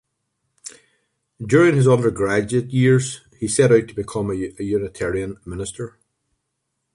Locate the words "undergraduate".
1.87-2.71